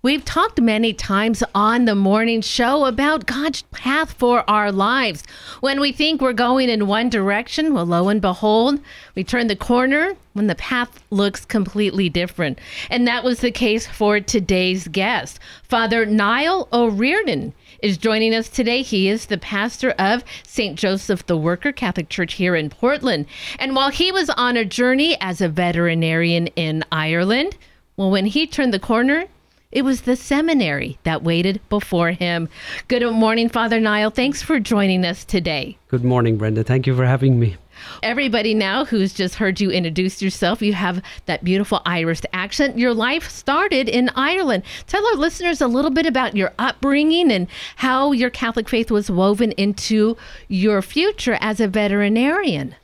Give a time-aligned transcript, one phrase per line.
[0.00, 5.24] We've talked many times on the morning show about God's path for our lives.
[5.58, 8.78] When we think we're going in one direction, well, lo and behold,
[9.16, 12.60] we turn the corner when the path looks completely different.
[12.90, 15.40] And that was the case for today's guest.
[15.64, 17.52] Father Niall O'Riordan
[17.82, 18.82] is joining us today.
[18.82, 20.78] He is the pastor of St.
[20.78, 23.26] Joseph the Worker Catholic Church here in Portland.
[23.58, 27.56] And while he was on a journey as a veterinarian in Ireland,
[27.96, 29.24] well, when he turned the corner,
[29.70, 32.48] it was the seminary that waited before him.
[32.88, 34.10] Good morning, Father Niall.
[34.10, 35.76] Thanks for joining us today.
[35.88, 36.64] Good morning, Brenda.
[36.64, 37.56] Thank you for having me.
[38.02, 42.78] Everybody now who's just heard you introduce yourself, you have that beautiful Irish accent.
[42.78, 44.64] Your life started in Ireland.
[44.86, 47.46] Tell our listeners a little bit about your upbringing and
[47.76, 50.16] how your Catholic faith was woven into
[50.48, 52.74] your future as a veterinarian.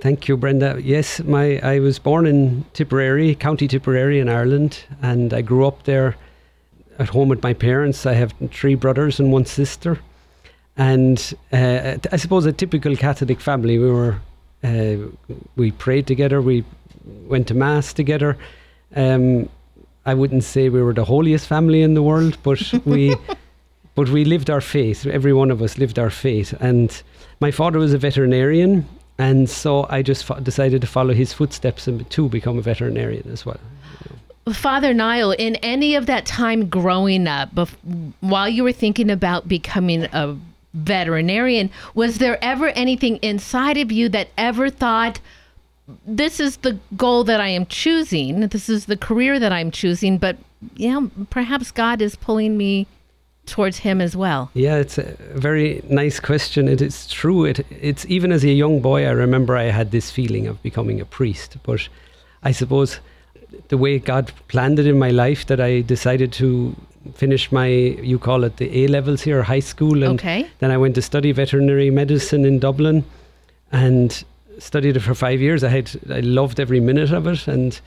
[0.00, 0.80] Thank you, Brenda.
[0.82, 5.82] Yes, my I was born in Tipperary, County Tipperary in Ireland, and I grew up
[5.82, 6.16] there
[6.98, 8.06] at home with my parents.
[8.06, 10.00] I have three brothers and one sister,
[10.78, 13.78] and uh, I suppose a typical Catholic family.
[13.78, 14.20] We were
[14.64, 14.96] uh,
[15.56, 16.64] we prayed together, we
[17.28, 18.38] went to mass together.
[18.96, 19.50] Um,
[20.06, 23.16] I wouldn't say we were the holiest family in the world, but we
[23.94, 25.06] but we lived our faith.
[25.06, 27.02] Every one of us lived our faith, and
[27.38, 28.86] my father was a veterinarian
[29.20, 33.30] and so I just fo- decided to follow his footsteps and to become a veterinarian
[33.30, 33.60] as well.
[34.50, 37.76] Father Niall, in any of that time growing up, bef-
[38.20, 40.36] while you were thinking about becoming a
[40.72, 45.20] veterinarian, was there ever anything inside of you that ever thought,
[46.06, 50.16] this is the goal that I am choosing, this is the career that I'm choosing,
[50.16, 50.38] but
[50.76, 52.86] yeah, perhaps God is pulling me
[53.46, 54.50] towards him as well?
[54.54, 56.68] Yeah, it's a very nice question.
[56.68, 57.44] It is true.
[57.44, 61.00] It it's even as a young boy, I remember I had this feeling of becoming
[61.00, 61.56] a priest.
[61.62, 61.88] But
[62.42, 63.00] I suppose
[63.68, 66.76] the way God planned it in my life, that I decided to
[67.14, 70.46] finish my you call it the A levels here, high school, and okay.
[70.58, 73.04] then I went to study veterinary medicine in Dublin,
[73.72, 74.24] and
[74.58, 75.64] studied it for five years.
[75.64, 77.80] I had I loved every minute of it, and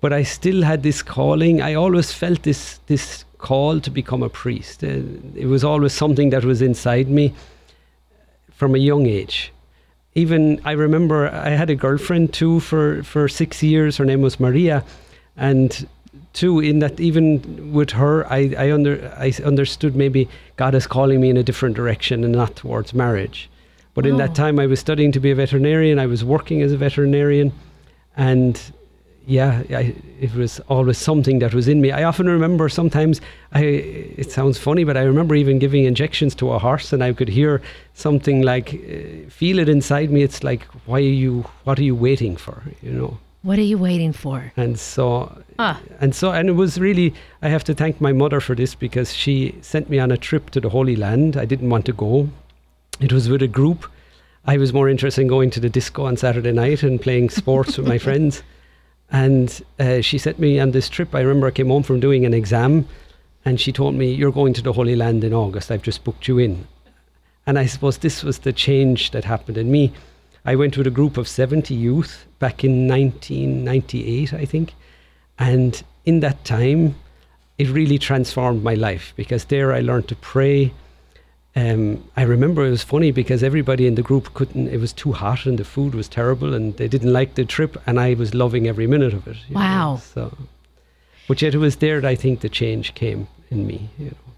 [0.00, 1.60] but I still had this calling.
[1.60, 4.84] I always felt this this call to become a priest.
[4.84, 5.02] Uh,
[5.34, 7.34] it was always something that was inside me
[8.52, 9.52] from a young age.
[10.14, 13.96] Even I remember I had a girlfriend too for, for six years.
[13.96, 14.84] Her name was Maria,
[15.36, 15.86] and
[16.32, 21.20] too in that even with her, I, I under I understood maybe God is calling
[21.20, 23.48] me in a different direction and not towards marriage.
[23.94, 24.34] But in that oh.
[24.34, 25.98] time, I was studying to be a veterinarian.
[25.98, 27.52] I was working as a veterinarian,
[28.16, 28.60] and
[29.30, 31.92] yeah, I, it was always something that was in me.
[31.92, 33.20] I often remember sometimes,
[33.52, 37.12] I, it sounds funny, but I remember even giving injections to a horse and I
[37.12, 37.62] could hear
[37.94, 40.24] something like, uh, feel it inside me.
[40.24, 42.64] It's like, why are you, what are you waiting for?
[42.82, 43.18] You know?
[43.42, 44.52] What are you waiting for?
[44.56, 45.80] And so, ah.
[46.00, 49.14] and so, and it was really, I have to thank my mother for this because
[49.14, 51.36] she sent me on a trip to the Holy Land.
[51.36, 52.28] I didn't want to go.
[52.98, 53.86] It was with a group.
[54.44, 57.78] I was more interested in going to the disco on Saturday night and playing sports
[57.78, 58.42] with my friends.
[59.12, 61.14] And uh, she sent me on this trip.
[61.14, 62.86] I remember I came home from doing an exam
[63.44, 65.70] and she told me, You're going to the Holy Land in August.
[65.70, 66.66] I've just booked you in.
[67.46, 69.92] And I suppose this was the change that happened in me.
[70.44, 74.74] I went with a group of 70 youth back in 1998, I think.
[75.38, 76.94] And in that time,
[77.58, 80.72] it really transformed my life because there I learned to pray
[81.56, 85.12] um, I remember it was funny because everybody in the group couldn't, it was too
[85.12, 88.34] hot and the food was terrible and they didn't like the trip and I was
[88.34, 89.36] loving every minute of it.
[89.50, 89.94] Wow.
[89.94, 90.38] Know, so,
[91.26, 94.29] but yet it was there that I think the change came in me, you know.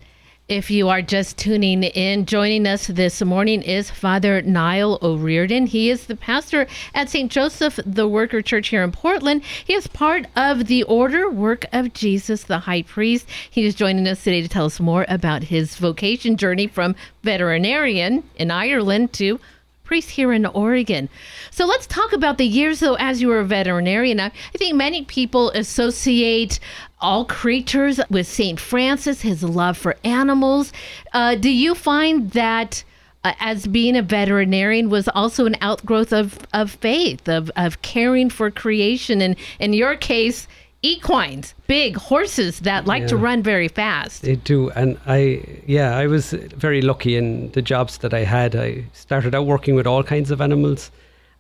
[0.53, 5.65] If you are just tuning in, joining us this morning is Father Niall O'Riordan.
[5.65, 7.33] He is the pastor at St.
[7.33, 9.45] Joseph the Worker Church here in Portland.
[9.65, 13.27] He is part of the Order Work of Jesus the High Priest.
[13.51, 18.23] He is joining us today to tell us more about his vocation journey from veterinarian
[18.37, 19.41] in Ireland to
[19.85, 21.09] priest here in Oregon.
[21.51, 24.21] So let's talk about the years, though, as you were a veterinarian.
[24.21, 26.61] I, I think many people associate
[27.03, 28.59] all creatures with St.
[28.59, 30.73] Francis, his love for animals.
[31.13, 32.85] Uh, do you find that?
[33.25, 38.29] Uh, as being a veterinarian was also an outgrowth of, of faith, of, of caring
[38.29, 39.23] for creation.
[39.23, 40.49] And in your case,
[40.83, 43.09] equines, big horses that like yeah.
[43.09, 44.23] to run very fast.
[44.23, 44.71] They do.
[44.71, 48.57] And I, yeah, I was very lucky in the jobs that I had.
[48.57, 50.91] I started out working with all kinds of animals.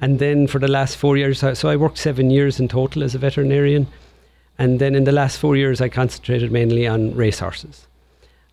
[0.00, 3.14] And then for the last four years, so I worked seven years in total as
[3.14, 3.88] a veterinarian.
[4.58, 7.86] And then in the last four years, I concentrated mainly on racehorses.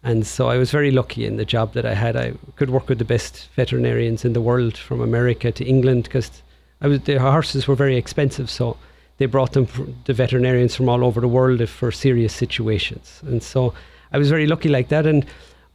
[0.04, 2.16] And so I was very lucky in the job that I had.
[2.16, 6.42] I could work with the best veterinarians in the world from America to England because
[6.80, 8.50] the horses were very expensive.
[8.50, 8.78] So
[9.18, 9.68] they brought them
[10.06, 13.22] the veterinarians from all over the world for serious situations.
[13.25, 13.74] And so
[14.13, 15.06] I was very lucky like that.
[15.06, 15.25] And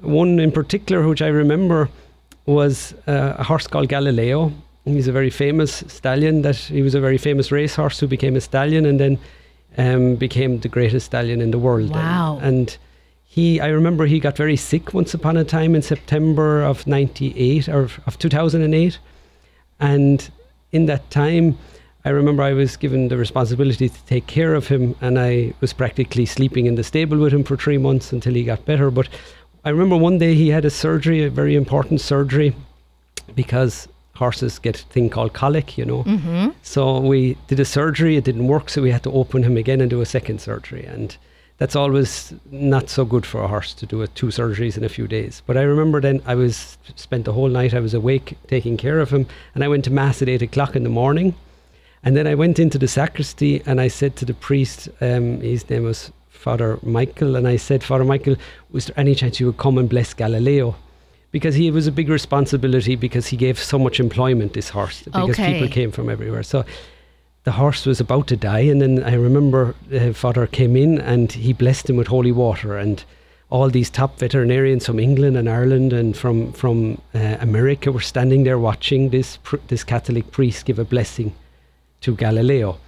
[0.01, 1.91] one in particular, which I remember,
[2.47, 4.53] was uh, a horse called Galileo.
[4.87, 6.43] He's a very famous stallion.
[6.43, 9.19] That he was a very famous racehorse who became a stallion and then
[9.79, 11.91] um, became the greatest stallion in the world.
[11.91, 12.39] Wow!
[12.43, 12.79] And, and
[13.25, 17.69] he, I remember, he got very sick once upon a time in September of '98
[17.69, 18.99] or of 2008,
[19.81, 20.31] and
[20.73, 21.59] in that time
[22.07, 25.73] I remember I was given the responsibility to take care of him, and I was
[25.73, 28.91] practically sleeping in the stable with him for three months until he got better.
[28.91, 29.09] But
[29.65, 32.55] I remember one day he had a surgery, a very important surgery,
[33.35, 36.05] because horses get a thing called colic, you know.
[36.05, 36.51] Mm-hmm.
[36.63, 39.81] So we did a surgery, it didn't work, so we had to open him again
[39.81, 40.85] and do a second surgery.
[40.85, 41.17] And
[41.59, 44.89] that's always not so good for a horse to do it, two surgeries in a
[44.89, 45.43] few days.
[45.47, 49.01] But I remember then I was spent the whole night, I was awake taking care
[49.01, 51.35] of him, and I went to mass at eight o'clock in the morning
[52.05, 55.69] and then I went into the sacristy and I said to the priest, um, his
[55.71, 58.37] name was Father Michael, and I said, Father Michael,
[58.71, 60.77] was there any chance you would come and bless Galileo?
[61.35, 65.31] Because he was a big responsibility because he gave so much employment, this horse, because
[65.31, 65.53] Okay.
[65.53, 66.45] people came from everywhere.
[66.45, 66.65] So
[67.43, 71.33] the horse was about to die, and then I remember uh, Father came in and
[71.33, 72.79] he blessed him with holy water.
[72.79, 73.03] And
[73.51, 78.45] all these top veterinarians from England and Ireland and from, from uh, America were standing
[78.45, 81.35] there watching this, pr- this Catholic priest give a blessing
[82.03, 82.79] to Galileo.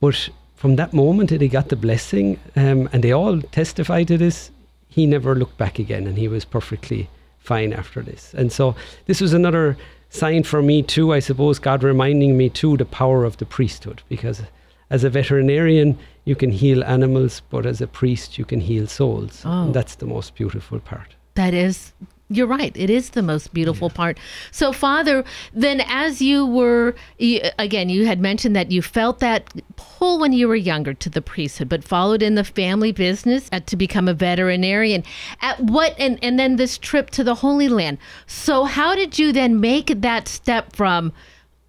[0.00, 4.18] But from that moment that he got the blessing, um, and they all testified to
[4.18, 4.50] this,
[4.88, 7.08] he never looked back again, and he was perfectly
[7.46, 8.34] fine after this.
[8.34, 8.74] And so
[9.06, 9.76] this was another
[10.10, 14.02] sign for me too, I suppose, God reminding me too the power of the priesthood,
[14.08, 14.42] because
[14.90, 19.42] as a veterinarian you can heal animals, but as a priest you can heal souls.
[19.44, 19.64] Oh.
[19.64, 21.14] And that's the most beautiful part.
[21.34, 21.92] That is,
[22.28, 22.76] you're right.
[22.76, 24.18] It is the most beautiful part.
[24.50, 29.52] So, Father, then as you were, you, again, you had mentioned that you felt that
[29.76, 33.76] pull when you were younger to the priesthood, but followed in the family business to
[33.76, 35.04] become a veterinarian.
[35.40, 37.98] At what, and, and then this trip to the Holy Land.
[38.26, 41.12] So, how did you then make that step from,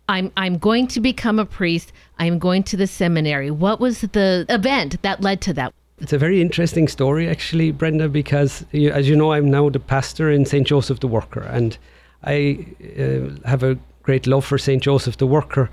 [0.10, 3.52] I'm, I'm going to become a priest, I'm going to the seminary?
[3.52, 5.74] What was the event that led to that?
[6.00, 9.80] It's a very interesting story, actually, Brenda, because you, as you know, I'm now the
[9.80, 10.66] pastor in St.
[10.68, 11.78] Joseph the Worker, and
[12.24, 12.68] I
[13.00, 14.82] uh, have a great love for St.
[14.82, 15.70] Joseph the Worker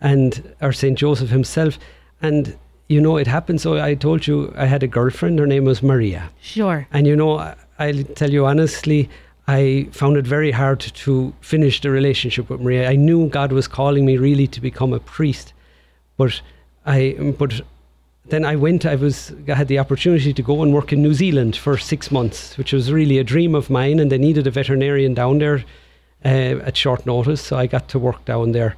[0.00, 0.96] and or St.
[0.96, 1.78] Joseph himself.
[2.22, 2.56] And
[2.88, 3.60] you know, it happened.
[3.60, 5.38] So I told you I had a girlfriend.
[5.38, 6.30] Her name was Maria.
[6.40, 6.86] Sure.
[6.92, 9.08] And you know, I- I'll tell you honestly,
[9.48, 12.88] I found it very hard to finish the relationship with Maria.
[12.88, 15.52] I knew God was calling me really to become a priest,
[16.16, 16.40] but
[16.86, 17.60] I but
[18.26, 18.86] then I went.
[18.86, 22.10] I was I had the opportunity to go and work in New Zealand for six
[22.10, 23.98] months, which was really a dream of mine.
[24.00, 25.64] And they needed a veterinarian down there
[26.24, 28.76] uh, at short notice, so I got to work down there.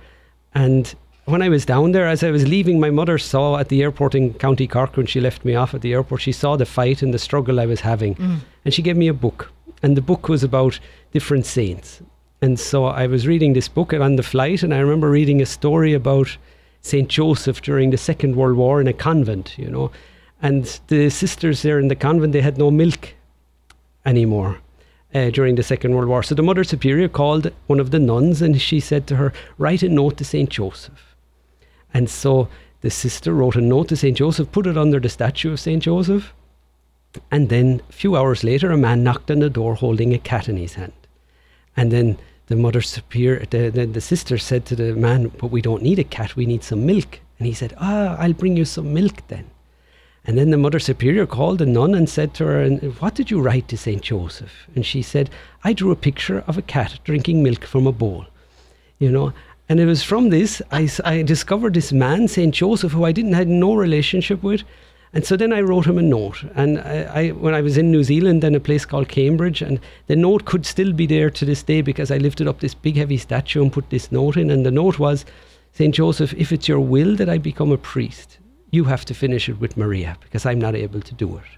[0.55, 0.93] And
[1.27, 4.15] when I was down there, as I was leaving, my mother saw at the airport
[4.15, 6.23] in County Cork when she left me off at the airport.
[6.23, 8.17] She saw the fight and the struggle I was having,
[8.65, 9.53] and she gave me a book.
[9.83, 10.81] And the book was about
[11.13, 12.01] different saints.
[12.43, 15.47] And so I was reading this book on the flight, and I remember reading a
[15.47, 16.37] story about
[16.87, 19.91] Saint Joseph during the Second World War in a convent, you know.
[20.41, 23.15] And the sisters there in the convent, they had no milk
[24.05, 24.61] anymore
[25.15, 26.23] uh, during the Second World War.
[26.23, 29.83] So the Mother Superior called one of the nuns and she said to her, Write
[29.83, 30.49] a note to St.
[30.49, 31.17] Joseph.
[31.93, 32.49] And so
[32.83, 34.17] the sister wrote a note to St.
[34.17, 35.83] Joseph, put it under the statue of St.
[35.83, 36.33] Joseph.
[37.31, 40.49] And then a few hours later, a man knocked on the door holding a cat
[40.49, 40.93] in his hand.
[41.77, 45.61] And then the Mother Superior, the, the, the sister said to the man, But we
[45.61, 47.21] don't need a cat, we need some milk.
[47.39, 49.51] And he said, Ah, I'll bring you some milk then.
[50.25, 53.41] And then the Mother Superior called the nun and said to her, What did you
[53.41, 54.03] write to St.
[54.03, 54.69] Joseph?
[54.75, 55.31] And she said,
[55.63, 58.27] I drew a picture of a cat drinking milk from a bowl.
[58.99, 59.33] You know,
[59.69, 62.55] and it was from this I, I discovered this man, St.
[62.55, 64.63] Joseph, who I didn't had no relationship with.
[65.17, 66.45] And so then I wrote him a note.
[66.55, 69.81] And I, I, when I was in New Zealand, in a place called Cambridge, and
[70.09, 72.97] the note could still be there to this day because I lifted up this big
[72.97, 74.51] heavy statue and put this note in.
[74.51, 75.25] And the note was,
[75.73, 75.95] St.
[75.95, 78.37] Joseph, if it's your will that I become a priest,
[78.71, 81.51] you have to finish it with Maria because I'm not able to do it.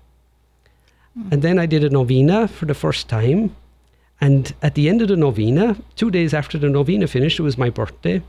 [1.33, 3.57] And then I did a novena for the first time.
[4.21, 7.59] And at the end of the novena, two days after the novena finished, it was
[7.59, 8.23] my birthday.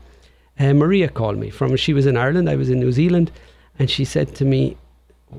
[0.58, 1.76] Uh, Maria called me from.
[1.76, 2.50] She was in Ireland.
[2.50, 3.30] I was in New Zealand,
[3.78, 4.76] and she said to me,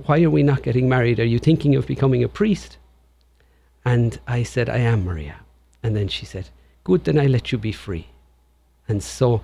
[0.06, 1.20] "Why are we not getting married?
[1.20, 2.78] Are you thinking of becoming a priest?"
[3.84, 5.36] And I said, "I am, Maria."
[5.84, 6.50] And then she said,
[6.84, 8.08] "Good, then I let you be free."
[8.88, 9.42] And so,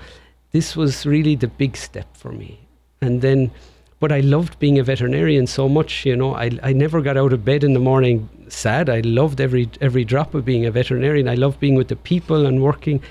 [0.51, 2.60] this was really the big step for me.
[3.01, 3.51] And then,
[4.00, 6.06] but I loved being a veterinarian so much.
[6.06, 8.89] You know, I I never got out of bed in the morning sad.
[8.89, 11.27] I loved every every drop of being a veterinarian.
[11.27, 13.01] I loved being with the people and working.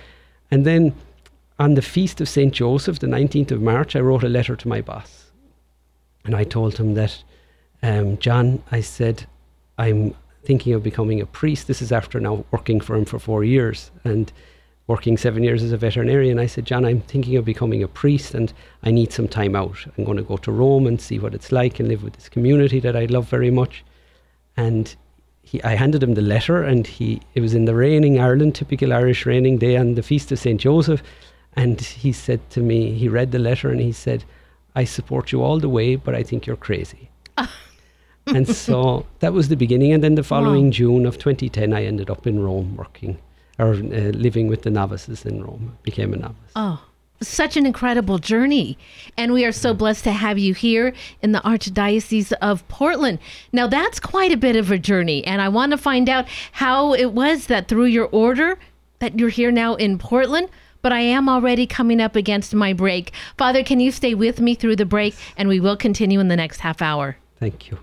[0.51, 0.95] And then,
[1.59, 4.69] on the feast of Saint Joseph, the nineteenth of March, I wrote a letter to
[4.69, 5.33] my boss,
[6.25, 7.23] And I told him that,
[7.83, 9.27] um, John, I said,
[9.79, 10.15] I'm
[10.45, 11.67] thinking of becoming a priest.
[11.67, 14.33] This is after now working for him for four years and
[14.87, 16.39] working seven years as a veterinarian.
[16.39, 18.53] I said, John, I'm thinking of becoming a priest and
[18.85, 19.85] I need some time out.
[19.99, 22.29] I'm going to go to Rome and see what it's like and live with this
[22.29, 23.85] community that I love very much.
[24.57, 24.95] And
[25.47, 28.93] he, I handed him the letter, and he it was in the raining Ireland, typical
[28.93, 31.03] Irish raining day on the feast of Saint Joseph,
[31.55, 34.25] and he said to me, he read the letter and he said,
[34.75, 37.11] "I support you all the way, but I think you're crazy."
[38.27, 39.93] and so that was the beginning.
[39.93, 40.71] And then the following Wow.
[40.71, 43.19] June of 2010, I ended up in Rome working
[43.59, 45.77] or uh, living with the novices in Rome.
[45.83, 46.53] Became a novice.
[46.57, 46.83] Oh,
[47.23, 48.77] such an incredible journey.
[49.17, 50.93] And we are so blessed to have you here
[51.23, 53.19] in the Archdiocese of Portland.
[53.53, 55.25] Now, that's quite a bit of a journey.
[55.25, 58.59] And I want to find out how it was that through your order
[58.99, 60.49] that you're here now in Portland.
[60.83, 63.11] But I am already coming up against my break.
[63.39, 65.17] Father, can you stay with me through the break?
[65.37, 67.17] And we will continue in the next half hour.
[67.41, 67.79] Thank you.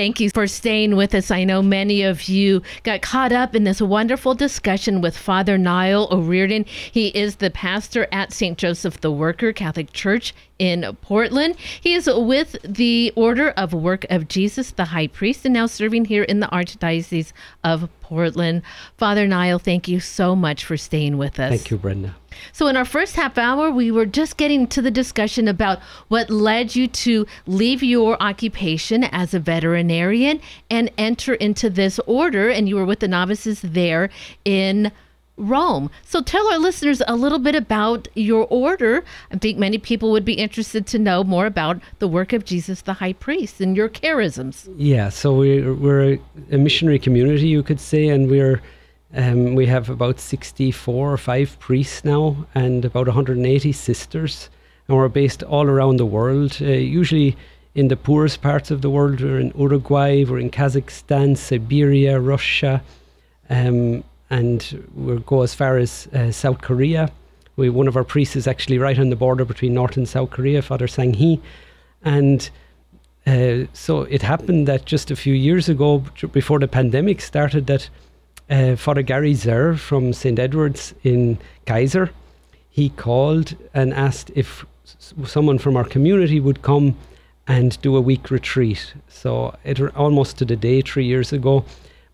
[0.00, 1.30] Thank you for staying with us.
[1.30, 6.08] I know many of you got caught up in this wonderful discussion with Father Niall
[6.10, 6.64] O'Riordan.
[6.64, 8.56] He is the pastor at St.
[8.56, 11.56] Joseph the Worker Catholic Church in Portland.
[11.58, 16.06] He is with the Order of Work of Jesus, the High Priest, and now serving
[16.06, 18.62] here in the Archdiocese of Portland.
[18.96, 21.50] Father Niall, thank you so much for staying with us.
[21.50, 22.16] Thank you, Brenda.
[22.52, 26.30] So, in our first half hour, we were just getting to the discussion about what
[26.30, 32.48] led you to leave your occupation as a veterinarian and enter into this order.
[32.48, 34.10] And you were with the novices there
[34.44, 34.92] in
[35.36, 35.90] Rome.
[36.04, 39.04] So, tell our listeners a little bit about your order.
[39.32, 42.82] I think many people would be interested to know more about the work of Jesus
[42.82, 44.72] the High Priest and your charisms.
[44.76, 46.20] Yeah, so we're we're a,
[46.52, 48.60] a missionary community, you could say, and we're
[49.14, 54.48] um, we have about 64 or 5 priests now and about 180 sisters
[54.88, 56.58] and we're based all around the world.
[56.60, 57.36] Uh, usually
[57.74, 62.82] in the poorest parts of the world we're in uruguay we're in kazakhstan siberia russia
[63.48, 67.10] um, and we'll go as far as uh, south korea.
[67.56, 70.30] We, one of our priests is actually right on the border between north and south
[70.30, 71.40] korea father sang-hee
[72.02, 72.50] and
[73.26, 75.98] uh, so it happened that just a few years ago,
[76.32, 77.88] before the pandemic started, that
[78.50, 80.38] uh, Father Gary Zerr from St.
[80.38, 82.10] Edward's in Keizer,
[82.68, 86.96] he called and asked if s- someone from our community would come
[87.46, 88.92] and do a week retreat.
[89.08, 91.64] So it almost to the day, three years ago,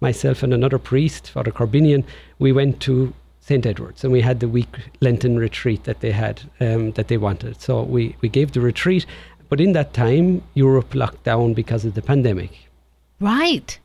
[0.01, 2.05] myself and another priest, Father Corbinian,
[2.39, 3.65] we went to St.
[3.65, 7.61] Edward's and we had the week Lenten retreat that they had, um, that they wanted.
[7.61, 9.07] So we, we gave the retreat,
[9.49, 12.69] but in that time, Europe locked down because of the pandemic.
[13.21, 13.79] Right.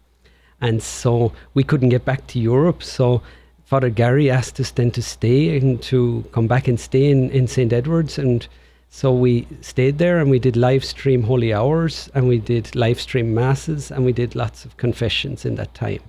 [0.61, 2.83] And so we couldn't get back to Europe.
[2.83, 3.21] So
[3.65, 7.47] Father Gary asked us then to stay and to come back and stay in, in
[7.47, 7.73] St.
[7.73, 8.17] Edward's.
[8.17, 8.47] And
[8.89, 12.99] so we stayed there and we did live stream holy hours and we did live
[12.99, 16.01] stream masses and we did lots of confessions in that time.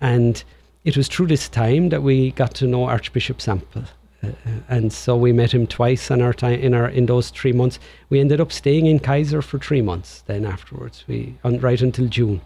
[0.00, 0.42] And
[0.84, 3.84] it was through this time that we got to know Archbishop Sample.
[4.22, 4.30] Uh,
[4.68, 7.78] and so we met him twice in our time in our in those three months.
[8.10, 10.22] We ended up staying in Keizer for three months.
[10.26, 12.40] Then afterwards, we on, right until June.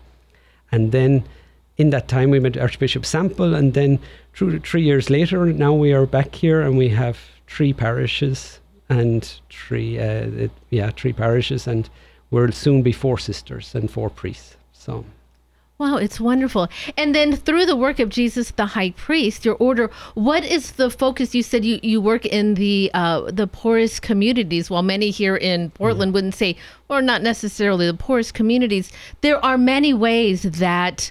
[0.73, 1.25] And then
[1.76, 3.55] in that time, we met Archbishop Sample.
[3.55, 3.99] And then
[4.35, 9.41] through three years later, now we are back here and we have three parishes and
[9.50, 11.67] three, uh, yeah, three parishes.
[11.67, 11.88] And
[12.31, 14.57] we'll soon be four sisters and four priests.
[14.73, 15.05] So,
[15.83, 16.69] Wow, it's wonderful.
[16.97, 20.89] And then through the work of Jesus the High Priest, your order, what is the
[20.89, 21.35] focus?
[21.35, 25.71] You said you, you work in the uh, the poorest communities, while many here in
[25.71, 26.57] Portland wouldn't say,
[26.89, 28.93] or not necessarily the poorest communities.
[29.23, 31.11] There are many ways that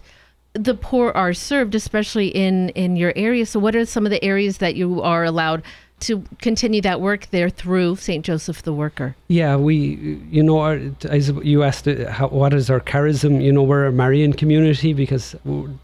[0.54, 3.46] the poor are served, especially in in your area.
[3.46, 5.64] So, what are some of the areas that you are allowed
[6.02, 8.26] to continue that work there through St.
[8.26, 9.16] Joseph the Worker?
[9.28, 13.42] Yeah, we, you know, our, as you asked, uh, how, what is our charism?
[13.42, 15.36] You know, we're a Marian community because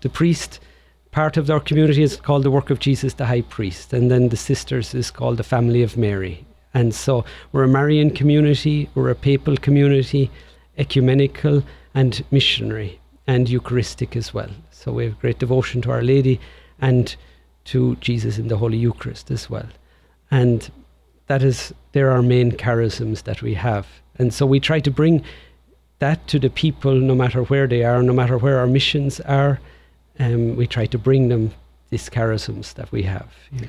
[0.02, 0.60] the priest
[1.12, 4.30] part of our community is called the work of Jesus, the High Priest, and then
[4.30, 6.46] the sisters is called the family of Mary.
[6.74, 10.30] And so we're a Marian community, we're a papal community,
[10.78, 14.50] ecumenical and missionary and Eucharistic as well.
[14.72, 16.40] So we have great devotion to Our Lady
[16.80, 17.16] and
[17.66, 19.68] to Jesus in the Holy Eucharist as well.
[20.32, 20.70] And
[21.28, 23.88] that is they're our main charisms that we have
[24.20, 25.24] and so we try to bring
[26.00, 29.60] that to the people no matter where they are no matter where our missions are
[30.20, 31.52] um, we try to bring them
[31.90, 33.68] these charisms that we have Yeah.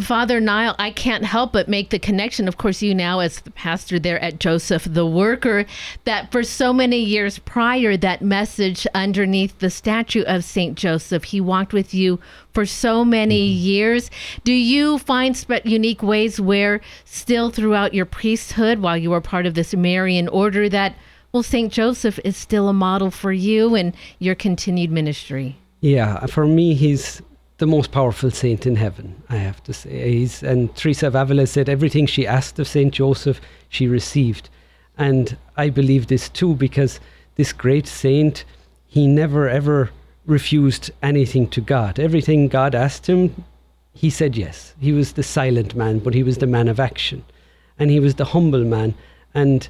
[0.00, 2.46] Father Niall, I can't help but make the connection.
[2.46, 5.66] Of course, you now, as the pastor there at Joseph the Worker,
[6.04, 10.76] that for so many years prior, that message underneath the statue of St.
[10.76, 12.20] Joseph, he walked with you
[12.52, 13.64] for so many mm-hmm.
[13.64, 14.10] years.
[14.44, 19.46] Do you find spe- unique ways where, still throughout your priesthood, while you were part
[19.46, 20.94] of this Marian order, that,
[21.32, 21.72] well, St.
[21.72, 25.56] Joseph is still a model for you and your continued ministry?
[25.80, 27.22] Yeah, for me, he's
[27.58, 30.12] the most powerful saint in heaven, I have to say.
[30.12, 34.48] He's, and Teresa of Avila said everything she asked of Saint Joseph, she received.
[34.96, 37.00] And I believe this too because
[37.34, 38.44] this great saint,
[38.86, 39.90] he never ever
[40.26, 41.98] refused anything to God.
[41.98, 43.44] Everything God asked him,
[43.92, 44.74] he said yes.
[44.80, 47.24] He was the silent man, but he was the man of action.
[47.78, 48.94] And he was the humble man.
[49.34, 49.68] And,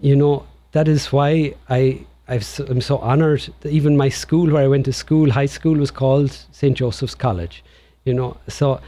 [0.00, 4.62] you know, that is why I i am so honored that even my school where
[4.62, 6.76] I went to school, high school, was called St.
[6.76, 7.64] Joseph's College.
[8.04, 8.80] You know, so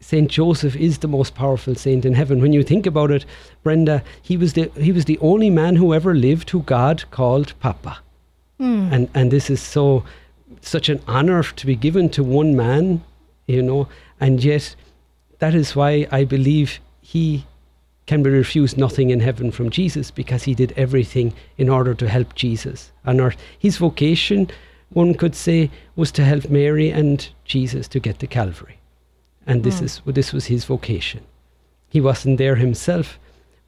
[0.00, 2.42] Saint Joseph is the most powerful saint in heaven.
[2.42, 3.24] When you think about it,
[3.62, 7.58] Brenda, he was the he was the only man who ever lived who God called
[7.58, 8.00] Papa,
[8.60, 8.92] mm.
[8.92, 10.04] and and this is so
[10.60, 13.02] such an honor to be given to one man,
[13.46, 13.88] you know,
[14.20, 14.76] and yet
[15.38, 17.46] that is why I believe he
[18.06, 22.08] can be refused nothing in heaven from Jesus because he did everything in order to
[22.08, 23.36] help Jesus on earth.
[23.58, 24.50] His vocation,
[24.90, 28.78] one could say, was to help Mary and Jesus to get to Calvary.
[29.46, 29.84] And this mm.
[29.84, 31.22] is this was his vocation.
[31.88, 33.18] He wasn't there himself,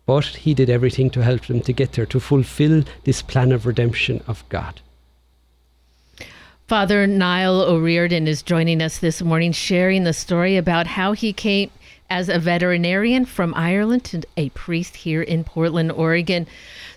[0.04, 3.66] but he did everything to help them to get there, to fulfill this plan of
[3.66, 4.80] redemption of God.
[6.66, 11.70] Father Niall O'Riordan is joining us this morning, sharing the story about how he came
[12.08, 16.46] as a veterinarian from Ireland to a priest here in Portland, Oregon.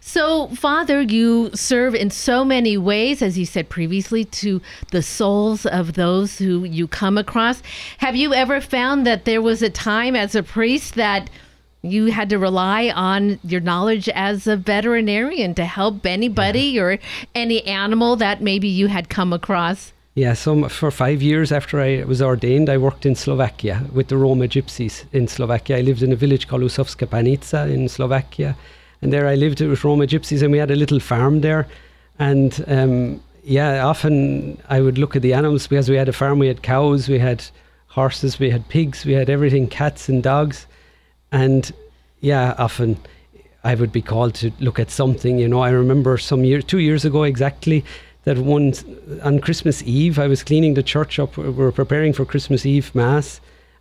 [0.02, 4.62] So, Father, you serve in so many ways, as you said previously, to
[4.92, 7.62] the souls of those who you come across.
[8.00, 11.30] Have you ever found that there was a time as a priest that
[11.82, 16.82] you had to rely on your knowledge as a veterinarian to help anybody yeah.
[16.82, 17.00] or
[17.34, 19.94] any animal that maybe you had come across?
[20.16, 24.18] Yeah, so for five years after I was ordained, I worked in Slovakia with the
[24.18, 25.78] Roma Gypsies in Slovakia.
[25.78, 28.58] I lived in a village called Usovska Panica in Slovakia.
[29.02, 31.68] And there I lived with Roma Gypsies, and we had a little farm there.
[32.18, 36.40] And um, yeah, often I would look at the animals because we had a farm,
[36.40, 37.46] we had cows, we had
[37.88, 40.66] horses, we had pigs, we had everything, cats and dogs.
[41.32, 41.72] And
[42.20, 42.98] yeah, often
[43.64, 45.38] I would be called to look at something.
[45.38, 47.86] You know, I remember some year, two years ago exactly,
[48.24, 48.74] that one
[49.24, 51.38] on Christmas Eve, I was cleaning the church up.
[51.38, 53.40] We were preparing for Christmas Eve Mass,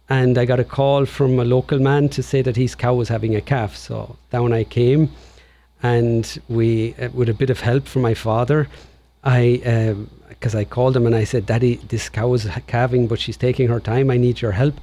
[0.09, 3.09] and I got a call from a local man to say that his cow was
[3.09, 3.77] having a calf.
[3.77, 5.11] So down I came,
[5.83, 8.69] and we, uh, with a bit of help from my father,
[9.25, 9.95] I,
[10.29, 13.37] because um, I called him and I said, Daddy, this cow is calving, but she's
[13.37, 14.11] taking her time.
[14.11, 14.75] I need your help.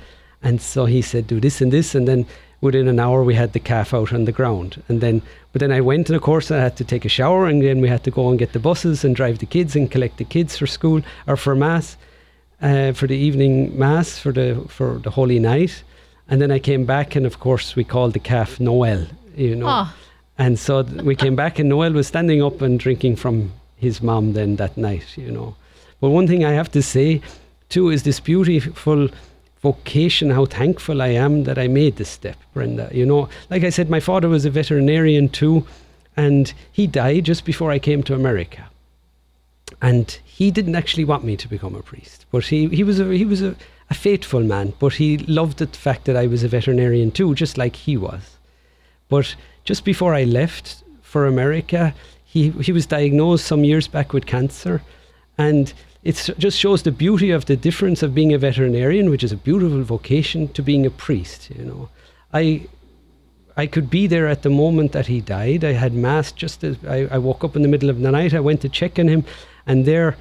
[0.43, 1.95] And so he said, Do this and this.
[1.95, 2.25] And then
[2.61, 4.81] within an hour, we had the calf out on the ground.
[4.87, 5.21] And then
[5.55, 7.79] but then I went, and of course, I had to take a shower, and then
[7.79, 10.25] we had to go and get the buses and drive the kids and collect the
[10.25, 11.95] kids for school or for mass,
[12.61, 15.83] uh, for the evening mass for the for the holy night.
[16.27, 19.67] And then I came back, and of course, we called the calf Noel, you know.
[19.69, 19.93] Oh.
[20.37, 24.01] And so th- we came back, and Noel was standing up and drinking from his
[24.01, 25.55] mom then that night, you know.
[26.01, 27.21] But one thing I have to say,
[27.69, 29.07] too, is this beautiful
[29.65, 32.87] vocation, how thankful I am that I made this step, Brenda.
[32.91, 35.65] You know, like I said, my father was a veterinarian too,
[36.15, 38.63] and he died just before I came to America.
[39.81, 43.05] And he didn't actually want me to become a priest, but he, he was, a,
[43.21, 43.55] he was a,
[43.89, 47.57] a faithful man, but he loved the fact that I was a veterinarian too, just
[47.57, 48.37] like he was.
[49.09, 54.27] But just before I left for America, he, he was diagnosed some years back with
[54.27, 54.81] cancer.
[55.37, 55.73] And
[56.05, 59.37] it just shows the beauty of the difference of being a veterinarian, which is a
[59.37, 61.49] beautiful vocation, to being a priest.
[61.49, 61.89] You know,
[62.31, 62.67] I
[63.57, 65.63] I could be there at the moment that he died.
[65.63, 68.35] I had mass just as I, I woke up in the middle of the night.
[68.35, 69.25] I went to check on him,
[69.65, 70.15] and there,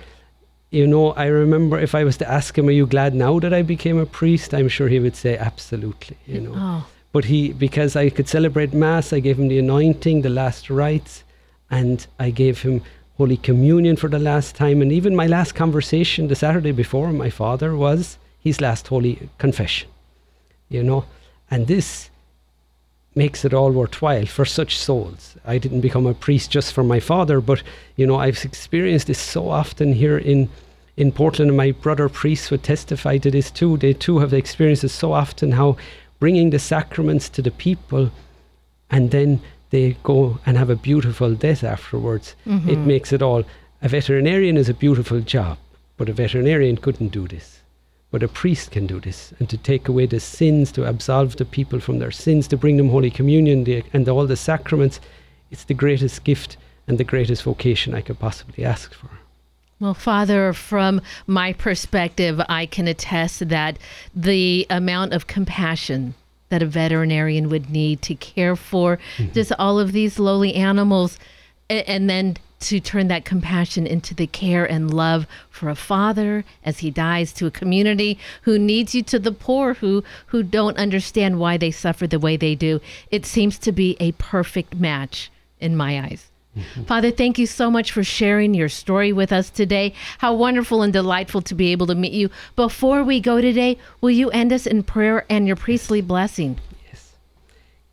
[0.70, 3.52] you know, I remember if I was to ask him, "Are you glad now that
[3.52, 6.54] I became a priest?" I'm sure he would say, "Absolutely." You know.
[6.56, 6.86] Oh.
[7.12, 11.22] But he, because I could celebrate mass, I gave him the anointing, the last rites,
[11.70, 12.82] and I gave him
[13.16, 14.82] Holy Communion for the last time.
[14.82, 19.88] And even my last conversation the Saturday before my father was his last Holy Confession,
[20.68, 21.04] you know.
[21.50, 22.10] And this
[23.14, 25.36] makes it all worthwhile for such souls.
[25.44, 27.62] I didn't become a priest just for my father, but,
[27.96, 30.48] you know, I've experienced this so often here in.
[30.96, 33.76] In Portland, and my brother priests would testify to this too.
[33.76, 35.76] They too have experienced this so often how
[36.20, 38.12] bringing the sacraments to the people
[38.90, 39.40] and then
[39.74, 42.26] they go and have a beautiful death afterwards.
[42.46, 42.70] Mm-hmm.
[42.74, 43.42] It makes it all.
[43.82, 45.58] A veterinarian is a beautiful job,
[45.98, 47.48] but a veterinarian couldn't do this.
[48.14, 51.44] but a priest can do this and to take away the sins, to absolve the
[51.44, 55.00] people from their sins, to bring them Holy Communion the, and all the sacraments.
[55.50, 56.56] It's the greatest gift
[56.86, 59.10] and the greatest vocation I could possibly ask for.
[59.80, 63.80] Well, Father, from my perspective, I can attest that
[64.14, 66.14] the amount of compassion
[66.54, 69.32] that a veterinarian would need to care for mm-hmm.
[69.32, 71.18] just all of these lowly animals
[71.68, 76.78] and then to turn that compassion into the care and love for a father as
[76.78, 81.40] he dies to a community who needs you to the poor who who don't understand
[81.40, 85.76] why they suffer the way they do it seems to be a perfect match in
[85.76, 86.30] my eyes.
[86.56, 86.84] Mm-hmm.
[86.84, 89.94] Father, thank you so much for sharing your story with us today.
[90.18, 92.30] How wonderful and delightful to be able to meet you.
[92.56, 96.58] Before we go today, will you end us in prayer and your priestly blessing?
[96.86, 97.14] Yes.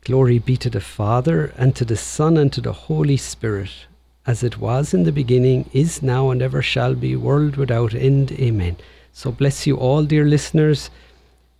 [0.04, 3.86] Glory be to the Father, and to the Son, and to the Holy Spirit,
[4.26, 8.32] as it was in the beginning, is now, and ever shall be, world without end.
[8.32, 8.76] Amen.
[9.12, 10.90] So bless you all, dear listeners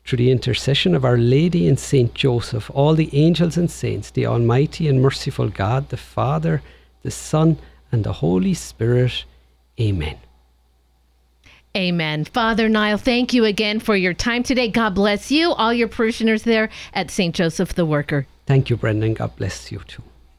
[0.05, 4.27] through the intercession of Our Lady and Saint Joseph, all the angels and saints, the
[4.27, 6.63] Almighty and merciful God, the Father,
[7.03, 7.59] the Son,
[7.91, 9.25] and the Holy Spirit.
[9.81, 10.19] Amen.
[11.77, 12.25] Amen.
[12.25, 14.69] Father Niall, thank you again for your time today.
[14.69, 17.35] God bless you, all your parishioners there at St.
[17.35, 18.27] Joseph the Worker.
[18.47, 19.09] Thank you, Brenda.
[19.11, 20.03] God bless you too.